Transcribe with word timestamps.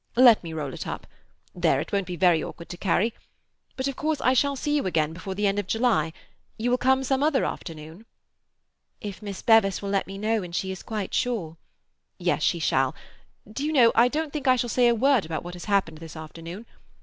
"Let 0.15 0.43
me 0.43 0.51
roll 0.51 0.73
it 0.73 0.87
up. 0.87 1.05
There; 1.53 1.79
it 1.79 1.91
won't 1.93 2.07
be 2.07 2.15
very 2.15 2.43
awkward 2.43 2.69
to 2.69 2.75
carry. 2.77 3.13
But 3.77 3.87
of 3.87 3.95
course 3.95 4.19
I 4.19 4.33
shall 4.33 4.55
see 4.55 4.75
you 4.77 4.87
again 4.87 5.13
before 5.13 5.35
the 5.35 5.45
end 5.45 5.59
of 5.59 5.67
July? 5.67 6.11
You 6.57 6.71
will 6.71 6.79
come 6.79 7.03
some 7.03 7.21
other 7.21 7.45
afternoon?" 7.45 8.07
"If 8.99 9.21
Miss 9.21 9.43
Bevis 9.43 9.79
will 9.79 9.91
let 9.91 10.07
me 10.07 10.17
know 10.17 10.41
when 10.41 10.53
she 10.53 10.71
is 10.71 10.81
quite 10.81 11.13
sure—" 11.13 11.57
"Yes, 12.17 12.41
she 12.41 12.57
shall. 12.57 12.95
Do 13.47 13.63
you 13.63 13.71
know, 13.71 13.91
I 13.93 14.07
don't 14.07 14.33
think 14.33 14.47
I 14.47 14.55
shall 14.55 14.69
say 14.71 14.87
a 14.87 14.95
word 14.95 15.23
about 15.23 15.43
what 15.43 15.53
has 15.53 15.65
happened 15.65 15.99
this 15.99 16.15
afternoon. 16.17 16.65